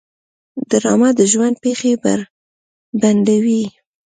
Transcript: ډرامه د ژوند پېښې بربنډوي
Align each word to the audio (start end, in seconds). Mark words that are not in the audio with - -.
ډرامه 0.69 1.09
د 1.19 1.21
ژوند 1.31 1.55
پېښې 1.63 1.91
بربنډوي 2.03 3.63